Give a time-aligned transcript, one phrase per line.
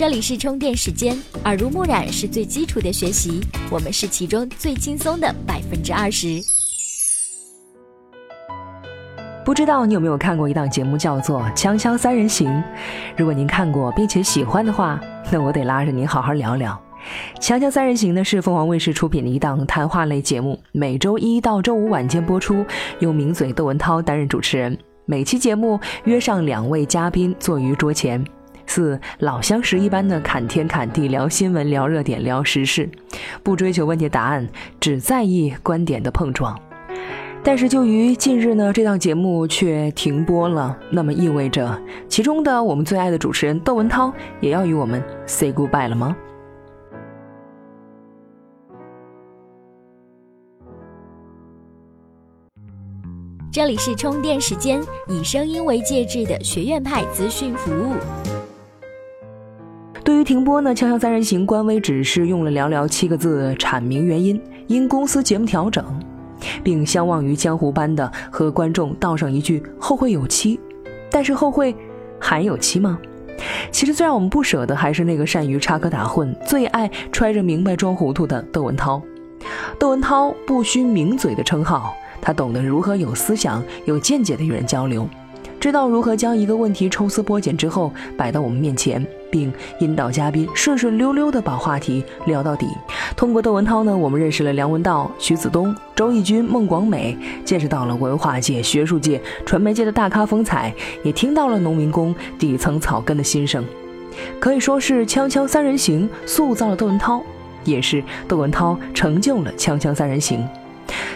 [0.00, 1.14] 这里是充电时间，
[1.44, 3.38] 耳濡目染是最基础的学习，
[3.70, 6.40] 我们是其中最轻松的百分之二十。
[9.44, 12.48] 不知道你有没有看过一档节目，叫做《锵锵三人行》？
[13.14, 14.98] 如果您看过并且喜欢的话，
[15.30, 16.72] 那我得拉着您好好聊聊。
[17.38, 22.64] 《锵锵三人行》呢是凤凰卫视出品的一档谈话类节目，每周一到周五晚间播出，
[23.00, 24.78] 由名嘴窦文涛担任主持人。
[25.04, 28.24] 每期节目约上两位嘉宾坐于桌前。
[28.70, 32.88] 似老相识一般的侃天侃地聊新闻、聊热点、聊时事，
[33.42, 36.56] 不追求问题答案，只在意观点的碰撞。
[37.42, 46.16] 但是就于近日呢，这档节目却停播了，那么意味着其中的我们最爱的主持人窦文涛也要与我们 say goodbye 了吗？
[53.50, 57.94] 这里是充电时间，以声音为介质的学院派资讯服务。
[60.30, 65.84] 停播呢，《锵锵三人行》官微只是用了寥寥七个字阐明原因：因公司节目调整，
[66.62, 70.60] 并相忘于江湖般的和观众道上一句“后会有期”。
[71.10, 71.74] 但是后会
[72.20, 72.96] 还有期吗？
[73.72, 79.02] 其实最让我们不舍的还是那个善于插科打诨、最爱揣着明白装糊涂的窦文涛。
[79.80, 85.08] 窦文涛不虚名嘴的称号，他懂得如何有思想、有见解的与人交流。
[85.60, 92.66] 知道如何将一个问题抽丝剥茧之后摆到我们面前，并引导嘉宾顺顺溜溜地把话题聊到底。
[93.14, 103.62] 通过窦文涛呢，我们认识了梁文道、徐子东、周轶君、孟广美，见识到了文化界、学术界、传媒界的大咖风采，也听到了农民工底层草根的心声。
[104.40, 107.22] 可以说是《锵锵三人行》塑造了窦文涛，
[107.64, 110.40] 也是窦文涛成就了《锵锵三人行》。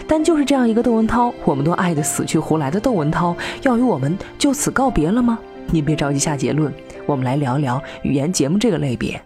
[0.07, 5.37] 但就是这样一个窦文涛，我们都爱得死去活来的窦文涛，要与我们就此告别了吗？
[5.71, 6.71] 您别着急下结论，
[7.05, 9.19] 我们来聊聊语言节目这个类别。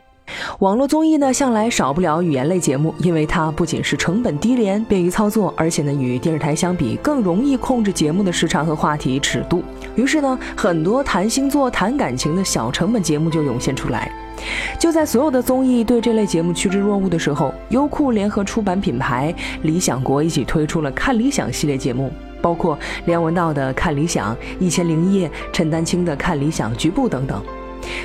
[0.60, 9.64] 网络综艺呢，向来少不了语言类节目，因为它不仅是成本低廉、便于操作，而且呢，与电视台相比，更容易控制节目的时长和话题尺度。
[9.96, 14.12] 于是呢，很多谈星座、谈感情的小成本节目就涌现出来。
[14.80, 22.10] 就在所有的综艺对这类节目趋之若鹜的时候，优酷联合出版品牌理想国一起推出了《看理想》系列节目，
[22.42, 27.44] 包括梁文道的《看理想》、一千零一夜、陈丹青的《看理想》局部等等。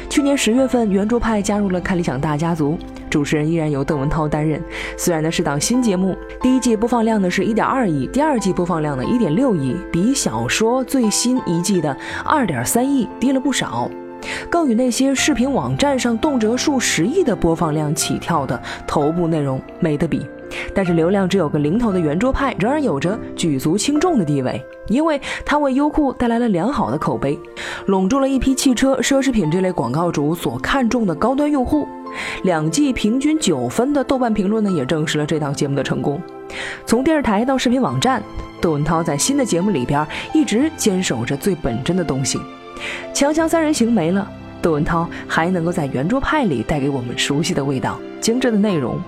[0.08, 2.78] 去年十月份，圆桌派加入了《看理想》大家族，
[3.10, 4.62] 主持人依然由邓文涛担任。
[4.96, 13.90] 虽然呢是档新节目，第一季播放量呢是一点二亿，第二季播放量呢一点六亿，比小说最新一季的二点三亿低了不少。
[14.48, 20.26] 更与那些视频网站上动辄数十亿的播放量起跳的头部内容没得比，
[20.74, 27.38] 但是流量只有个零头的圆桌派仍然有着举足轻重的地位，因为它为优酷带来了良好的口碑，
[27.86, 31.86] 笼住了一批汽车、奢侈品这类广告主所看重的高端用户。
[32.44, 36.20] 两季平均九分的豆瓣评论呢，也证实了这档节目的成功。
[36.86, 38.22] 从电视台到视频网站，
[38.60, 42.38] 窦文涛在新的节目里边一直坚守着最本真的东西。
[43.12, 44.30] 锵锵三人行没了，
[44.62, 49.00] 窦文涛还能够在圆桌派里带给我们熟悉的味道、精致的内容。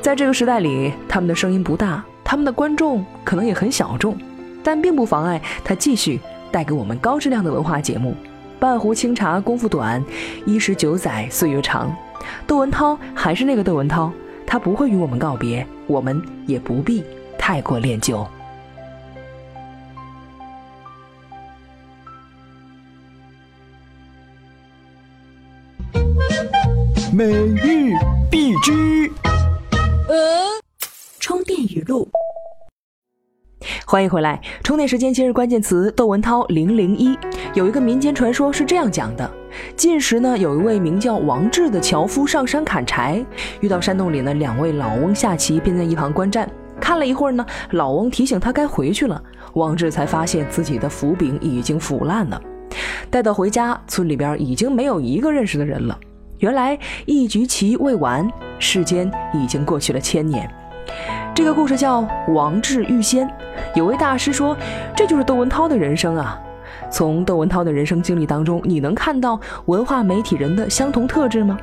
[0.00, 4.16] 在这个时代里，他们的声音不大，他们的观众可能也很小众，
[4.62, 6.20] 但并不妨碍他继续
[6.50, 8.14] 带给我们高质量的文化节目。
[8.60, 10.02] 半壶清茶功夫短，
[10.46, 11.94] 一十九载岁月长。
[12.46, 14.10] 窦文涛还是那个窦文涛，
[14.46, 17.04] 他不会与我们告别，我们也不必
[17.36, 18.26] 太过恋旧。
[27.12, 27.92] 每日
[28.30, 29.12] 必知。
[30.14, 30.46] 呃，
[31.18, 32.08] 充电语录。
[33.84, 35.12] 欢迎回来，充电时间。
[35.12, 37.18] 今日关键词：窦文涛零零一。
[37.52, 39.28] 有一个民间传说是这样讲的：
[39.74, 43.26] 近时呢，有一位名叫王志的樵夫上山砍柴，
[43.60, 46.48] 遇到山洞里呢两位老翁下棋，便在一旁观战。
[46.80, 49.20] 看了一会儿呢，老翁提醒他该回去了，
[49.54, 52.40] 王志才发现自己的斧柄已经腐烂了。
[53.10, 55.98] 待到回家，村里边已经没有一个认识的人了。
[56.38, 60.48] 原来一局棋未完，世间已经过去了千年。
[61.34, 63.26] 这个故事叫《王志遇仙》。
[63.74, 64.56] 有位大师说，
[64.96, 66.40] 这就是窦文涛的人生啊。
[66.90, 71.58] 从窦文涛的人生经历当中，你能看到文化媒体人的相同特质吗？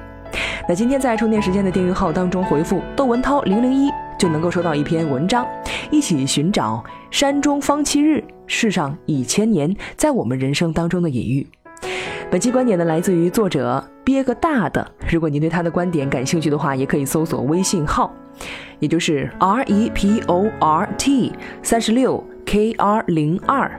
[0.68, 5.46] 那今天在充电时间的订阅号当中回复“窦文涛零零一”，就能够收到一篇文章，
[5.90, 11.48] 一起寻找山中方七日，世上已千年，在我们人生当中的隐喻。
[12.32, 14.90] 本期观点呢，来自于作者憋个大的。
[15.12, 18.10] 如果您对他的观点感兴趣的话，也可以搜索微信号，
[18.80, 23.70] 也就是 R E P O R T 三十六 K R 零二，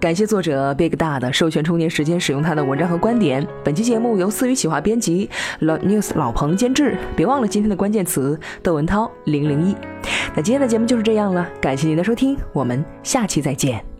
[0.00, 3.46] 感谢作者 Big 大的授权充电时间，使用他的文章和观点。
[3.62, 6.96] 本期节目由思雨企划编辑，Lot News 老彭监制。
[7.14, 9.76] 别忘了今天的关键词：窦文涛零零一。
[10.34, 13.91] 那今天的节目就是这样了，感谢您的收听，我们下期再见。